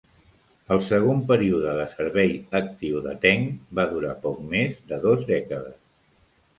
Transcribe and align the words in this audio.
El 0.75 0.79
segon 0.85 1.21
període 1.31 1.75
de 1.81 1.85
servei 1.91 2.33
actiu 2.61 3.05
de 3.05 3.15
"Tench" 3.29 3.55
va 3.81 3.89
durar 3.95 4.19
poc 4.27 4.45
més 4.57 4.85
de 4.93 5.03
dos 5.09 5.27
dècades. 5.33 5.83